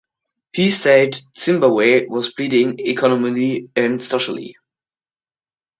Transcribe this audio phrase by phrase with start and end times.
[0.51, 4.57] He said Zimbabwe was bleeding, economically and socially.